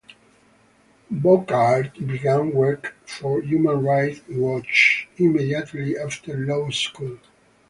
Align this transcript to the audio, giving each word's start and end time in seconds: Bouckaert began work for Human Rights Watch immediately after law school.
Bouckaert 1.13 2.07
began 2.07 2.53
work 2.55 2.95
for 3.05 3.39
Human 3.43 3.83
Rights 3.83 4.21
Watch 4.29 5.07
immediately 5.19 5.95
after 5.95 6.35
law 6.37 6.71
school. 6.71 7.19